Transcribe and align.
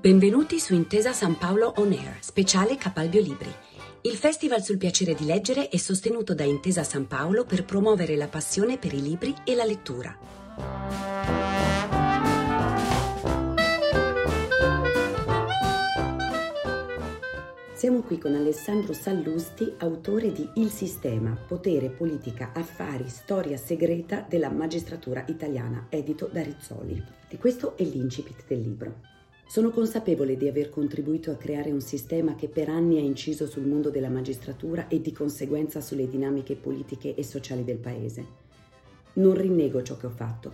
Benvenuti 0.00 0.58
su 0.60 0.72
Intesa 0.72 1.12
San 1.12 1.36
Paolo 1.36 1.74
On 1.76 1.92
Air, 1.92 2.16
speciale 2.20 2.78
Capalbio 2.78 3.20
Libri. 3.20 3.52
Il 4.00 4.16
festival 4.16 4.62
sul 4.62 4.78
piacere 4.78 5.12
di 5.14 5.26
leggere 5.26 5.68
è 5.68 5.76
sostenuto 5.76 6.32
da 6.32 6.42
Intesa 6.42 6.82
San 6.84 7.06
Paolo 7.06 7.44
per 7.44 7.66
promuovere 7.66 8.16
la 8.16 8.26
passione 8.26 8.78
per 8.78 8.94
i 8.94 9.02
libri 9.02 9.34
e 9.44 9.54
la 9.54 9.64
lettura. 9.64 10.16
Siamo 17.74 18.00
qui 18.00 18.16
con 18.16 18.34
Alessandro 18.34 18.94
Sallusti, 18.94 19.70
autore 19.80 20.32
di 20.32 20.48
Il 20.54 20.70
sistema, 20.70 21.36
potere, 21.46 21.90
politica, 21.90 22.52
affari, 22.54 23.06
storia 23.10 23.58
segreta 23.58 24.24
della 24.26 24.48
magistratura 24.48 25.26
italiana, 25.28 25.88
edito 25.90 26.26
da 26.32 26.42
Rizzoli. 26.42 27.04
E 27.28 27.36
questo 27.36 27.76
è 27.76 27.82
l'incipit 27.82 28.46
del 28.46 28.62
libro. 28.62 29.09
Sono 29.50 29.70
consapevole 29.70 30.36
di 30.36 30.46
aver 30.46 30.70
contribuito 30.70 31.32
a 31.32 31.34
creare 31.34 31.72
un 31.72 31.80
sistema 31.80 32.36
che 32.36 32.46
per 32.46 32.68
anni 32.68 32.98
ha 32.98 33.00
inciso 33.00 33.48
sul 33.48 33.66
mondo 33.66 33.90
della 33.90 34.08
magistratura 34.08 34.86
e 34.86 35.00
di 35.00 35.10
conseguenza 35.10 35.80
sulle 35.80 36.08
dinamiche 36.08 36.54
politiche 36.54 37.16
e 37.16 37.24
sociali 37.24 37.64
del 37.64 37.78
Paese. 37.78 38.24
Non 39.14 39.34
rinnego 39.34 39.82
ciò 39.82 39.96
che 39.96 40.06
ho 40.06 40.10
fatto. 40.10 40.52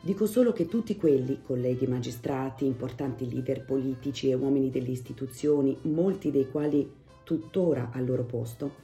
Dico 0.00 0.26
solo 0.26 0.52
che 0.52 0.66
tutti 0.66 0.96
quelli, 0.96 1.42
colleghi 1.42 1.86
magistrati, 1.86 2.66
importanti 2.66 3.30
leader 3.30 3.64
politici 3.64 4.28
e 4.30 4.34
uomini 4.34 4.68
delle 4.68 4.90
istituzioni, 4.90 5.78
molti 5.82 6.32
dei 6.32 6.50
quali 6.50 6.90
tuttora 7.22 7.90
al 7.92 8.04
loro 8.04 8.24
posto, 8.24 8.74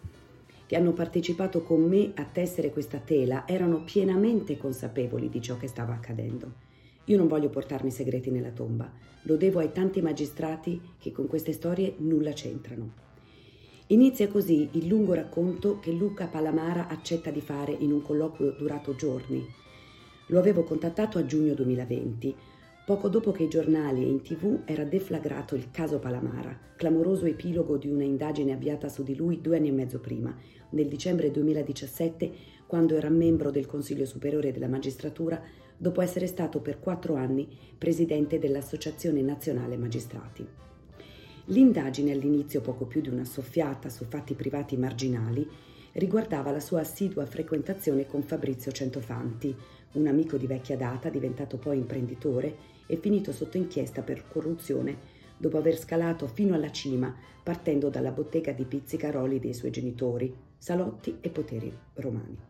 che 0.65 0.77
hanno 0.77 0.93
partecipato 0.93 1.63
con 1.63 1.83
me 1.83 2.13
a 2.15 2.25
tessere 2.25 2.71
questa 2.71 2.99
tela, 2.99 3.49
erano 3.49 3.83
pienamente 3.83 4.57
consapevoli 4.57 5.29
di 5.29 5.43
ciò 5.43 5.57
che 5.57 5.67
stava 5.67 5.95
accadendo 5.95 6.69
io 7.11 7.17
non 7.17 7.27
voglio 7.27 7.49
portarmi 7.49 7.91
segreti 7.91 8.31
nella 8.31 8.53
tomba, 8.53 8.89
lo 9.23 9.37
devo 9.37 9.59
ai 9.59 9.73
tanti 9.73 10.01
magistrati 10.01 10.81
che 10.97 11.11
con 11.11 11.27
queste 11.27 11.53
storie 11.53 11.95
nulla 11.99 12.31
c'entrano. 12.31 12.93
Inizia 13.89 14.29
così 14.29 14.69
il 14.75 14.87
lungo 14.87 15.15
racconto 15.15 15.81
che 15.81 15.91
Luca 15.91 16.29
Palamara 16.29 16.87
accetta 16.87 17.31
di 17.31 17.41
fare 17.41 17.73
in 17.73 17.91
un 17.91 18.01
colloquio 18.01 18.53
durato 18.53 18.95
giorni. 18.95 19.45
Lo 20.29 20.39
avevo 20.39 20.63
contattato 20.63 21.19
a 21.19 21.27
giugno 21.27 21.55
2020, 21.55 22.33
poco 22.87 23.09
dopo 23.09 23.33
che 23.33 23.43
i 23.43 23.49
giornali 23.49 24.05
e 24.05 24.09
in 24.09 24.23
tv 24.23 24.61
era 24.65 24.85
deflagrato 24.85 25.57
il 25.57 25.73
caso 25.73 25.99
Palamara, 25.99 26.57
clamoroso 26.77 27.27
epilogo 27.27 27.77
di 27.77 27.89
una 27.89 28.05
indagine 28.05 28.53
avviata 28.53 28.89
su 28.89 29.03
di 29.03 29.17
lui 29.17 29.41
due 29.41 29.57
anni 29.57 29.69
e 29.69 29.73
mezzo 29.73 29.99
prima, 29.99 30.33
nel 30.71 30.87
dicembre 30.87 31.33
2017, 31.33 32.33
quando 32.71 32.95
era 32.97 33.09
membro 33.09 33.51
del 33.51 33.67
Consiglio 33.67 34.07
Superiore 34.07 34.53
della 34.53 34.69
Magistratura 34.69 35.43
dopo 35.77 36.03
essere 36.03 36.29
stato 36.29 36.61
per 36.61 36.79
quattro 36.79 37.17
anni 37.17 37.49
presidente 37.77 38.39
dell'Associazione 38.39 39.23
Nazionale 39.23 39.77
Magistrati. 39.77 40.47
L'indagine, 41.47 42.13
all'inizio 42.13 42.61
poco 42.61 42.85
più 42.85 43.01
di 43.01 43.09
una 43.09 43.25
soffiata 43.25 43.89
su 43.89 44.05
fatti 44.05 44.35
privati 44.35 44.77
marginali, 44.77 45.45
riguardava 45.95 46.53
la 46.53 46.61
sua 46.61 46.83
assidua 46.83 47.27
frequentazione 47.27 48.07
con 48.07 48.23
Fabrizio 48.23 48.71
Centofanti, 48.71 49.53
un 49.95 50.07
amico 50.07 50.37
di 50.37 50.47
vecchia 50.47 50.77
data 50.77 51.09
diventato 51.09 51.57
poi 51.57 51.77
imprenditore 51.77 52.55
e 52.87 52.95
finito 52.99 53.33
sotto 53.33 53.57
inchiesta 53.57 54.03
per 54.03 54.29
corruzione 54.29 54.97
dopo 55.37 55.59
aver 55.59 55.77
scalato 55.77 56.29
fino 56.29 56.55
alla 56.55 56.71
cima 56.71 57.13
partendo 57.43 57.89
dalla 57.89 58.13
bottega 58.13 58.53
di 58.53 58.65
pizzicaroli 58.65 59.41
dei 59.41 59.55
suoi 59.55 59.73
genitori, 59.73 60.33
salotti 60.57 61.17
e 61.21 61.31
poteri 61.31 61.77
romani. 61.95 62.50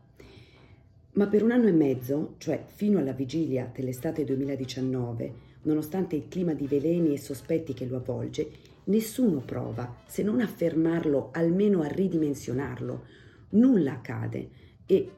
Ma 1.12 1.26
per 1.26 1.42
un 1.42 1.50
anno 1.50 1.66
e 1.66 1.72
mezzo, 1.72 2.34
cioè 2.38 2.64
fino 2.66 3.00
alla 3.00 3.12
vigilia 3.12 3.68
dell'estate 3.74 4.24
2019, 4.24 5.48
nonostante 5.62 6.14
il 6.14 6.28
clima 6.28 6.54
di 6.54 6.68
veleni 6.68 7.12
e 7.12 7.18
sospetti 7.18 7.74
che 7.74 7.86
lo 7.86 7.96
avvolge, 7.96 8.48
nessuno 8.84 9.40
prova, 9.40 10.02
se 10.06 10.22
non 10.22 10.40
a 10.40 10.46
fermarlo, 10.46 11.30
almeno 11.32 11.82
a 11.82 11.88
ridimensionarlo. 11.88 13.04
Nulla 13.50 13.94
accade 13.94 14.50
e 14.86 15.10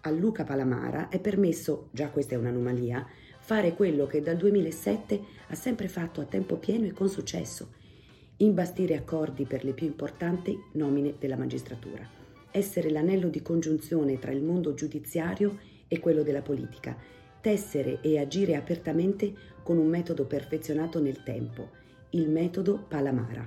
a 0.00 0.10
Luca 0.10 0.42
Palamara 0.42 1.10
è 1.10 1.20
permesso, 1.20 1.90
già 1.92 2.08
questa 2.08 2.34
è 2.34 2.38
un'anomalia, 2.38 3.06
fare 3.38 3.74
quello 3.74 4.06
che 4.06 4.22
dal 4.22 4.36
2007 4.36 5.20
ha 5.46 5.54
sempre 5.54 5.86
fatto 5.86 6.20
a 6.20 6.24
tempo 6.24 6.56
pieno 6.56 6.86
e 6.86 6.92
con 6.92 7.08
successo, 7.08 7.68
imbastire 8.38 8.96
accordi 8.96 9.44
per 9.44 9.62
le 9.62 9.74
più 9.74 9.86
importanti 9.86 10.58
nomine 10.72 11.14
della 11.20 11.36
magistratura 11.36 12.25
essere 12.56 12.88
l'anello 12.88 13.28
di 13.28 13.42
congiunzione 13.42 14.18
tra 14.18 14.32
il 14.32 14.42
mondo 14.42 14.72
giudiziario 14.72 15.58
e 15.88 16.00
quello 16.00 16.22
della 16.22 16.40
politica, 16.40 16.96
tessere 17.40 18.00
e 18.00 18.18
agire 18.18 18.56
apertamente 18.56 19.34
con 19.62 19.76
un 19.76 19.88
metodo 19.88 20.24
perfezionato 20.24 20.98
nel 20.98 21.22
tempo, 21.22 21.68
il 22.10 22.30
metodo 22.30 22.82
Palamara. 22.88 23.46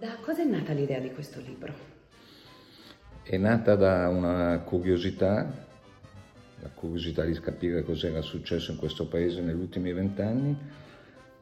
Da 0.00 0.16
cosa 0.20 0.42
è 0.42 0.44
nata 0.44 0.72
l'idea 0.72 0.98
di 0.98 1.12
questo 1.12 1.40
libro? 1.40 1.72
È 3.22 3.36
nata 3.36 3.76
da 3.76 4.08
una 4.08 4.58
curiosità, 4.60 5.66
la 6.60 6.70
curiosità 6.74 7.24
di 7.24 7.38
capire 7.38 7.84
cos'era 7.84 8.20
successo 8.20 8.72
in 8.72 8.78
questo 8.78 9.06
paese 9.06 9.40
negli 9.42 9.60
ultimi 9.60 9.92
vent'anni 9.92 10.56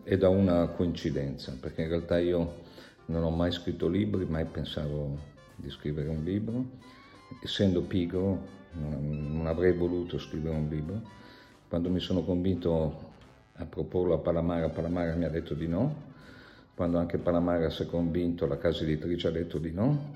e 0.04 0.18
da 0.18 0.28
una 0.28 0.66
coincidenza, 0.68 1.56
perché 1.58 1.82
in 1.82 1.88
realtà 1.88 2.18
io 2.18 2.64
non 3.06 3.24
ho 3.24 3.30
mai 3.30 3.50
scritto 3.50 3.88
libri, 3.88 4.26
mai 4.26 4.44
pensavo 4.44 5.34
di 5.56 5.70
scrivere 5.70 6.08
un 6.08 6.22
libro. 6.22 6.64
Essendo 7.42 7.82
pigro 7.82 8.54
non 8.72 9.46
avrei 9.46 9.72
voluto 9.72 10.18
scrivere 10.18 10.54
un 10.54 10.68
libro. 10.68 11.00
Quando 11.68 11.88
mi 11.88 12.00
sono 12.00 12.22
convinto 12.22 13.14
a 13.54 13.64
proporlo 13.64 14.14
a 14.14 14.18
Palamara, 14.18 14.68
Palamara 14.68 15.14
mi 15.14 15.24
ha 15.24 15.30
detto 15.30 15.54
di 15.54 15.66
no. 15.66 16.04
Quando 16.74 16.98
anche 16.98 17.18
Palamara 17.18 17.70
si 17.70 17.82
è 17.82 17.86
convinto, 17.86 18.46
la 18.46 18.58
casa 18.58 18.84
editrice 18.84 19.28
ha 19.28 19.30
detto 19.30 19.58
di 19.58 19.72
no. 19.72 20.14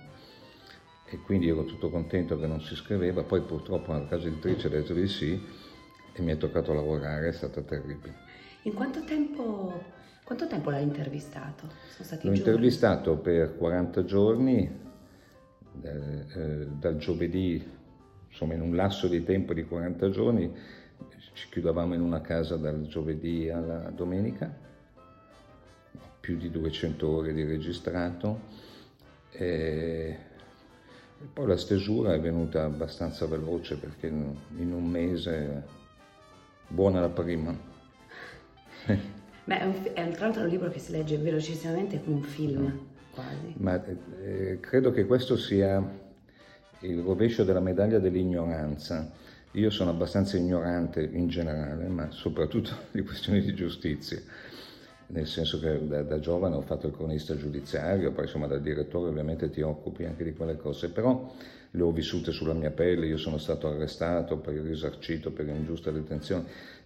E 1.07 1.19
quindi 1.19 1.49
ero 1.49 1.65
tutto 1.65 1.91
contento 1.91 2.39
che 2.39 2.47
non 2.47 2.61
si 2.61 2.77
scriveva. 2.77 3.25
Poi 3.25 3.41
purtroppo 3.41 3.93
la 3.93 4.07
casa 4.07 4.29
editrice 4.29 4.67
ha 4.67 4.71
detto 4.71 4.93
di 4.93 5.09
sì 5.09 5.43
e 6.13 6.23
mi 6.23 6.33
è 6.33 6.37
toccato 6.37 6.73
lavorare, 6.73 7.29
è 7.29 7.33
stata 7.33 7.63
terribile. 7.63 8.15
In 8.63 8.75
quanto 8.75 9.03
tempo, 9.05 9.83
quanto 10.23 10.47
tempo 10.47 10.71
l'hai 10.71 10.83
intervistato? 10.83 11.67
L'ho 11.99 12.05
giorni? 12.19 12.37
intervistato 12.37 13.17
per 13.17 13.57
40 13.57 14.05
giorni, 14.05 14.71
eh, 15.83 16.67
dal 16.79 16.97
giovedì, 16.97 17.65
insomma 18.29 18.55
in 18.55 18.61
un 18.61 18.75
lasso 18.75 19.09
di 19.09 19.23
tempo 19.25 19.55
di 19.55 19.65
40 19.65 20.11
giorni, 20.11 20.53
ci 21.33 21.49
chiudevamo 21.49 21.95
in 21.95 22.01
una 22.01 22.21
casa 22.21 22.57
dal 22.57 22.87
giovedì 22.87 23.49
alla 23.49 23.91
domenica, 23.91 24.53
più 26.21 26.37
di 26.37 26.51
200 26.51 27.09
ore 27.09 27.33
di 27.33 27.45
registrato. 27.45 28.69
E 29.33 30.17
poi 31.33 31.47
la 31.47 31.57
stesura 31.57 32.15
è 32.15 32.21
venuta 32.21 32.65
abbastanza 32.65 33.27
veloce 33.27 33.77
perché 33.77 34.09
in 34.09 34.73
un 34.73 34.87
mese 34.87 35.65
buona 36.69 37.01
la 37.01 37.09
prima. 37.09 37.57
Beh, 39.45 39.59
è, 39.59 39.65
un, 39.65 39.75
è 39.95 40.11
tra 40.11 40.27
l'altro 40.27 40.43
un 40.43 40.49
libro 40.49 40.71
che 40.71 40.79
si 40.79 40.93
legge 40.93 41.17
velocissimamente 41.17 42.03
come 42.03 42.17
un 42.17 42.23
film 42.23 42.89
quasi. 43.13 43.55
Ma 43.59 43.83
eh, 44.23 44.59
credo 44.61 44.91
che 44.91 45.05
questo 45.07 45.37
sia 45.37 46.09
il 46.81 47.01
rovescio 47.03 47.45
della 47.45 47.61
medaglia 47.61 47.99
dell'ignoranza. 47.99 49.11
Io 49.53 49.71
sono 49.71 49.91
abbastanza 49.91 50.37
ignorante 50.37 51.03
in 51.03 51.29
generale, 51.29 51.89
ma 51.89 52.11
soprattutto 52.11 52.71
di 52.93 53.03
questioni 53.03 53.41
di 53.41 53.55
giustizia, 53.55 54.21
nel 55.09 55.27
senso 55.27 55.59
che 55.59 55.87
da, 55.87 56.03
da, 56.03 56.21
giovane 56.21 56.55
ho 56.55 56.63
fatto 56.63 56.87
il 56.87 56.95
cronista 56.95 57.37
giudiziario, 57.37 58.13
poi 58.13 58.25
insomma 58.25 58.47
da 58.47 58.59
direttore 58.59 59.09
ovviamente 59.09 59.51
ti 59.51 59.61
occupi 59.61 60.05
anche 60.05 60.23
di 60.23 60.35
quelle 60.35 60.57
cose, 60.57 60.91
però 60.91 61.35
le 61.73 61.83
ho 61.83 61.91
vissute 61.91 62.31
sulla 62.33 62.55
mia 62.55 62.71
pelle, 62.71 63.07
io 63.07 63.17
sono 63.17 63.39
stato 63.39 63.69
arrestato 63.69 64.39
per 64.39 64.55
il 64.55 64.63
risarcito, 64.63 65.33
per 65.33 65.49
ingiusta 65.49 65.91
detenzione, 65.91 66.45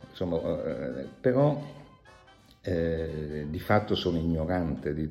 insomma, 0.08 0.38
eh, 0.38 1.06
però 1.20 1.62
eh, 2.62 3.46
di 3.48 3.60
fatto 3.60 3.94
sono 3.94 4.16
ignorante 4.16 4.94
di, 4.94 5.08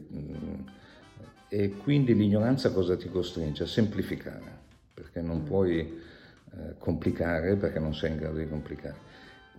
e 1.53 1.75
quindi 1.77 2.15
l'ignoranza 2.15 2.71
cosa 2.71 2.97
ti 2.97 3.07
costringe? 3.09 3.61
A 3.61 3.67
semplificare, 3.67 4.57
perché 4.91 5.21
non 5.21 5.41
mm. 5.41 5.45
puoi 5.45 5.81
eh, 5.81 6.73
complicare 6.79 7.55
perché 7.57 7.77
non 7.77 7.93
sei 7.93 8.09
in 8.09 8.17
grado 8.17 8.39
di 8.39 8.47
complicare. 8.47 8.95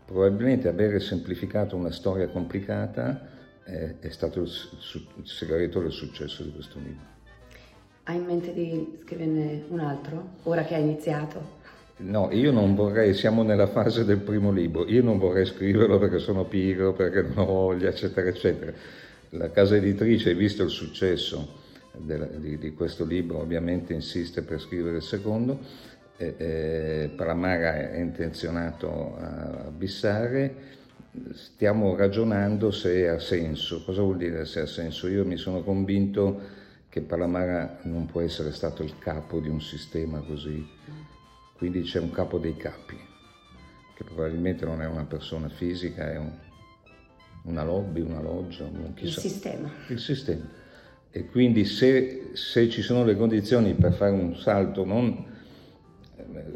Probabilmente 0.04 0.66
avere 0.66 0.98
semplificato 0.98 1.76
una 1.76 1.92
storia 1.92 2.26
complicata 2.26 3.28
è, 3.62 3.94
è 4.00 4.08
stato 4.08 4.40
il, 4.40 4.48
il 4.48 5.26
segreto 5.28 5.80
del 5.80 5.92
successo 5.92 6.42
di 6.42 6.50
questo 6.50 6.80
libro. 6.80 7.12
Hai 8.02 8.16
in 8.16 8.24
mente 8.24 8.52
di 8.52 8.98
scriverne 9.04 9.62
un 9.68 9.78
altro, 9.78 10.30
ora 10.42 10.64
che 10.64 10.74
hai 10.74 10.82
iniziato? 10.82 11.62
No, 11.98 12.28
io 12.32 12.50
non 12.50 12.74
vorrei, 12.74 13.14
siamo 13.14 13.44
nella 13.44 13.68
fase 13.68 14.04
del 14.04 14.18
primo 14.18 14.50
libro, 14.50 14.84
io 14.88 15.04
non 15.04 15.18
vorrei 15.18 15.46
scriverlo 15.46 16.00
perché 16.00 16.18
sono 16.18 16.44
pigro, 16.44 16.92
perché 16.92 17.22
non 17.22 17.38
ho 17.38 17.44
voglia, 17.44 17.88
eccetera, 17.88 18.28
eccetera. 18.28 18.72
La 19.30 19.52
casa 19.52 19.76
editrice, 19.76 20.34
visto 20.34 20.64
il 20.64 20.70
successo, 20.70 21.62
di, 21.96 22.58
di, 22.58 22.72
questo 22.74 23.04
libro 23.04 23.38
ovviamente 23.38 23.92
insiste 23.92 24.42
per 24.42 24.60
scrivere 24.60 24.96
il 24.96 25.02
secondo, 25.02 25.60
eh, 26.16 26.34
eh, 26.36 27.10
Palamara 27.16 27.90
è 27.90 27.98
intenzionato 27.98 29.16
a 29.16 29.70
bissare 29.70 30.82
stiamo 31.32 31.94
ragionando 31.94 32.70
se 32.70 33.08
ha 33.08 33.18
senso. 33.18 33.82
Cosa 33.84 34.02
vuol 34.02 34.16
dire 34.16 34.44
se 34.44 34.60
ha 34.60 34.66
senso? 34.66 35.08
Io 35.08 35.24
mi 35.24 35.36
sono 35.36 35.62
convinto 35.62 36.62
che 36.88 37.00
Palamara 37.00 37.80
non 37.82 38.06
può 38.06 38.20
essere 38.20 38.52
stato 38.52 38.82
il 38.82 38.98
capo 38.98 39.40
di 39.40 39.48
un 39.48 39.60
sistema 39.60 40.20
così, 40.20 40.66
quindi 41.56 41.82
c'è 41.82 41.98
un 41.98 42.10
capo 42.10 42.38
dei 42.38 42.56
capi, 42.56 42.96
che 43.96 44.04
probabilmente 44.04 44.64
non 44.64 44.80
è 44.80 44.86
una 44.86 45.04
persona 45.04 45.48
fisica, 45.48 46.10
è 46.10 46.16
un, 46.16 46.30
una 47.44 47.64
lobby, 47.64 48.00
una 48.00 48.20
loggia, 48.20 48.64
un 48.64 48.94
chissà. 48.94 49.20
Il 49.20 49.30
sistema. 49.30 49.70
Il 49.88 49.98
sistema. 49.98 50.62
E 51.16 51.26
quindi 51.26 51.64
se, 51.64 52.30
se 52.32 52.68
ci 52.68 52.82
sono 52.82 53.04
le 53.04 53.14
condizioni 53.14 53.74
per 53.74 53.92
fare 53.92 54.10
un 54.10 54.34
salto, 54.34 54.84
non 54.84 55.24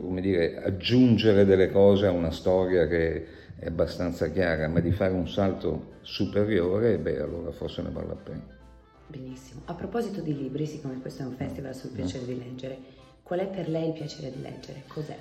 come 0.01 0.21
dire, 0.21 0.61
aggiungere 0.61 1.45
delle 1.45 1.71
cose 1.71 2.07
a 2.07 2.11
una 2.11 2.33
storia 2.33 2.89
che 2.89 3.27
è 3.57 3.67
abbastanza 3.67 4.29
chiara, 4.33 4.67
ma 4.67 4.81
di 4.81 4.91
fare 4.91 5.13
un 5.13 5.29
salto 5.29 5.99
superiore, 6.01 6.99
beh, 6.99 7.21
allora 7.21 7.53
forse 7.53 7.83
ne 7.83 7.91
vale 7.91 8.09
la 8.09 8.17
pena. 8.17 8.43
Benissimo. 9.07 9.63
A 9.67 9.75
proposito 9.75 10.21
di 10.23 10.37
libri, 10.37 10.67
siccome 10.67 10.99
questo 11.01 11.23
è 11.23 11.27
un 11.27 11.37
festival 11.37 11.73
sul 11.77 11.91
piacere 11.91 12.25
di 12.25 12.37
leggere, 12.37 12.79
qual 13.23 13.39
è 13.39 13.47
per 13.47 13.69
lei 13.69 13.87
il 13.87 13.93
piacere 13.93 14.33
di 14.33 14.43
leggere? 14.43 14.83
Cos'è? 14.89 15.17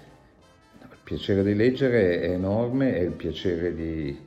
Il 0.81 0.98
piacere 1.04 1.44
di 1.44 1.54
leggere 1.54 2.22
è 2.22 2.31
enorme, 2.31 2.95
è 2.95 3.01
il 3.01 3.12
piacere 3.12 3.75
di, 3.75 4.18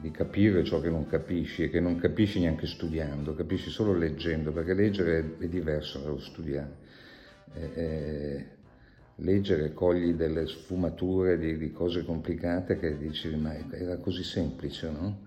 di 0.00 0.10
capire 0.10 0.64
ciò 0.64 0.80
che 0.80 0.90
non 0.90 1.06
capisci 1.06 1.64
e 1.64 1.70
che 1.70 1.80
non 1.80 1.96
capisci 1.96 2.40
neanche 2.40 2.66
studiando, 2.66 3.34
capisci 3.34 3.70
solo 3.70 3.92
leggendo, 3.92 4.52
perché 4.52 4.74
leggere 4.74 5.36
è, 5.38 5.46
diverso 5.46 5.98
dallo 5.98 6.20
studiare. 6.20 6.86
È, 7.52 7.72
è, 7.72 8.46
leggere 9.20 9.72
cogli 9.72 10.12
delle 10.12 10.46
sfumature 10.46 11.38
di, 11.38 11.56
di, 11.56 11.72
cose 11.72 12.04
complicate 12.04 12.78
che 12.78 12.96
dici 12.96 13.34
ma 13.34 13.52
era 13.70 13.96
così 13.96 14.22
semplice, 14.22 14.90
no? 14.90 15.26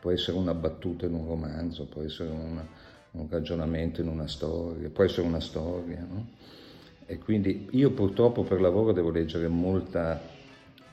Può 0.00 0.10
essere 0.12 0.38
una 0.38 0.54
battuta 0.54 1.06
in 1.06 1.14
un 1.14 1.26
romanzo, 1.26 1.86
può 1.86 2.02
essere 2.02 2.30
una, 2.30 2.66
un 3.10 3.26
ragionamento 3.28 4.00
in 4.00 4.08
una 4.08 4.28
storia, 4.28 4.88
può 4.90 5.04
essere 5.04 5.26
una 5.26 5.40
storia, 5.40 6.06
no? 6.08 6.28
E 7.04 7.18
quindi 7.18 7.68
io 7.72 7.90
purtroppo 7.90 8.44
per 8.44 8.60
lavoro 8.60 8.92
devo 8.92 9.10
leggere 9.10 9.48
molta 9.48 10.20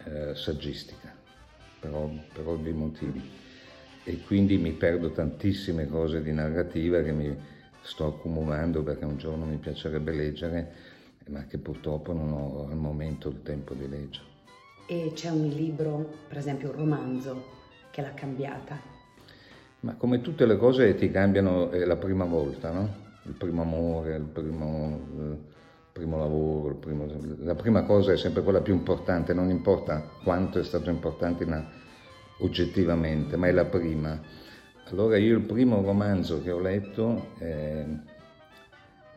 eh, 0.05 0.33
saggistica, 0.33 1.04
per, 1.85 2.09
per 2.33 2.47
ovvi 2.47 2.71
motivi, 2.71 3.21
e 4.03 4.21
quindi 4.21 4.57
mi 4.57 4.71
perdo 4.71 5.11
tantissime 5.11 5.87
cose 5.87 6.21
di 6.21 6.31
narrativa 6.31 7.01
che 7.01 7.11
mi 7.11 7.35
sto 7.81 8.07
accumulando 8.07 8.83
perché 8.83 9.05
un 9.05 9.17
giorno 9.17 9.45
mi 9.45 9.57
piacerebbe 9.57 10.11
leggere 10.11 10.93
ma 11.27 11.45
che 11.45 11.57
purtroppo 11.57 12.13
non 12.13 12.31
ho 12.31 12.67
al 12.69 12.77
momento 12.77 13.29
il 13.29 13.41
tempo 13.41 13.73
di 13.73 13.89
leggere. 13.89 14.33
E 14.87 15.11
c'è 15.15 15.29
un 15.29 15.47
libro, 15.47 16.07
per 16.27 16.37
esempio 16.37 16.69
un 16.69 16.75
romanzo, 16.75 17.43
che 17.89 18.01
l'ha 18.01 18.13
cambiata? 18.13 18.79
Ma 19.79 19.95
come 19.95 20.21
tutte 20.21 20.45
le 20.45 20.57
cose 20.57 20.93
ti 20.95 21.09
cambiano 21.09 21.69
la 21.71 21.95
prima 21.95 22.25
volta, 22.25 22.71
no? 22.71 23.03
Il 23.23 23.33
primo 23.33 23.63
amore, 23.63 24.15
il 24.15 24.23
primo, 24.23 24.99
il 25.17 25.37
primo 25.95 26.17
lavoro, 26.17 26.75
primo... 26.75 27.07
la 27.37 27.55
prima 27.55 27.83
cosa 27.83 28.11
è 28.11 28.17
sempre 28.17 28.43
quella 28.43 28.59
più 28.59 28.73
importante, 28.73 29.33
non 29.33 29.49
importa 29.49 30.05
quanto 30.25 30.59
è 30.59 30.63
stato 30.65 30.89
importante 30.89 31.45
in, 31.45 31.65
oggettivamente, 32.39 33.37
ma 33.37 33.47
è 33.47 33.53
la 33.53 33.63
prima. 33.63 34.19
Allora 34.89 35.15
io 35.15 35.37
il 35.37 35.45
primo 35.45 35.81
romanzo 35.81 36.41
che 36.41 36.51
ho 36.51 36.59
letto... 36.59 37.31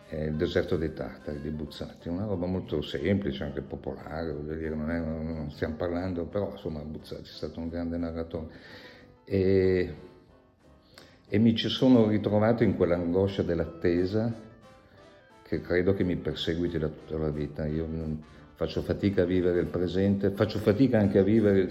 È 0.09 0.17
il 0.17 0.37
deserto 0.37 0.79
dei 0.79 0.95
Tartari 0.95 1.39
di 1.43 1.51
Buzzati, 1.51 2.09
una 2.09 2.25
roba 2.25 2.47
molto 2.47 2.81
semplice, 2.81 3.45
anche 3.45 3.61
popolare, 3.61 4.35
dire, 4.43 4.75
non, 4.75 4.91
è, 4.91 4.99
non 4.99 5.51
stiamo 5.51 5.75
parlando, 5.75 6.25
però 6.25 6.53
insomma 6.53 6.81
Buzzati 6.81 7.25
è 7.25 7.27
stato 7.27 7.61
un 7.61 7.69
grande 7.69 7.99
narratore. 7.99 8.47
E, 9.25 9.95
e 11.29 11.39
mi 11.39 11.55
ci 11.55 11.69
sono 11.69 12.07
ritrovato 12.07 12.63
in 12.63 12.75
quell'angoscia 12.75 13.43
dell'attesa 13.43 14.47
che 15.49 15.63
credo 15.63 15.95
che 15.95 16.05
mi 16.05 16.17
perseguiti 16.17 16.79
da 16.79 16.89
tutta 16.89 17.17
la 17.17 17.31
vita. 17.31 17.67
Io 17.67 17.89
faccio 18.55 18.83
fatica 18.83 19.23
a 19.23 19.25
vivere 19.25 19.61
il 19.61 19.67
presente, 19.67 20.31
faccio 20.31 20.59
fatica 20.59 20.99
anche 20.99 21.19
a 21.19 21.23
vivere 21.23 21.69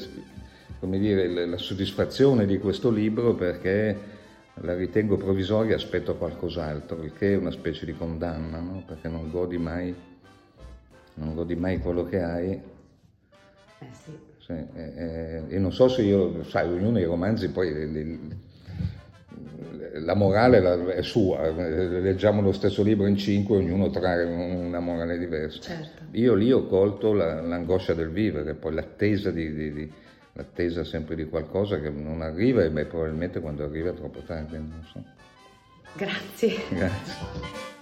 come 0.79 0.97
dire, 0.97 1.45
la 1.45 1.57
soddisfazione 1.57 2.45
di 2.45 2.57
questo 2.57 2.89
libro 2.89 3.35
perché 3.35 4.15
la 4.61 4.73
ritengo 4.75 5.17
provvisoria, 5.17 5.75
aspetto 5.75 6.15
qualcos'altro, 6.15 7.03
il 7.03 7.13
che 7.13 7.33
è 7.33 7.37
una 7.37 7.51
specie 7.51 7.85
di 7.85 7.93
condanna, 7.93 8.59
no? 8.59 8.83
perché 8.85 9.07
non 9.07 9.29
godi 9.29 9.57
mai, 9.57 9.93
non 11.15 11.35
godi 11.35 11.55
mai 11.55 11.77
quello 11.79 12.03
che 12.05 12.21
hai. 12.21 12.51
Eh 13.79 13.87
sì. 13.91 14.11
sì 14.39 14.53
e, 14.53 14.67
e, 14.75 15.43
e, 15.49 15.59
non 15.59 15.71
so 15.71 15.87
se 15.87 16.01
io, 16.01 16.43
sai, 16.43 16.67
ognuno 16.67 16.93
dei 16.93 17.03
romanzi 17.03 17.49
poi 17.49 17.71
li, 17.73 17.91
li, 17.91 18.39
la 19.95 20.13
morale 20.13 20.93
è 20.93 21.01
sua, 21.01 21.49
leggiamo 21.49 22.41
lo 22.41 22.51
stesso 22.51 22.83
libro 22.83 23.07
in 23.07 23.17
cinque, 23.17 23.57
ognuno 23.57 23.89
trae 23.89 24.23
una 24.23 24.79
morale 24.79 25.17
diversa. 25.17 25.61
Certo. 25.61 26.03
Io 26.11 26.33
lì 26.33 26.51
ho 26.51 26.65
colto 26.65 27.13
la, 27.13 27.41
l'angoscia 27.41 27.93
del 27.93 28.09
vivere, 28.09 28.53
poi 28.53 28.73
l'attesa 28.73 29.31
di, 29.31 29.53
di, 29.53 29.73
di 29.73 29.91
l'attesa 30.37 30.83
sempre 30.83 31.15
di 31.15 31.25
qualcosa 31.25 31.79
che 31.79 31.89
non 31.89 32.21
arriva 32.21 32.63
e 32.63 32.69
beh, 32.69 32.85
probabilmente 32.85 33.39
quando 33.39 33.63
arriva 33.63 33.89
è 33.89 33.93
troppo 33.93 34.19
tardi, 34.19 34.55
non 34.55 34.85
so. 34.91 35.03
Grazie. 35.95 36.55
Grazie. 36.69 37.75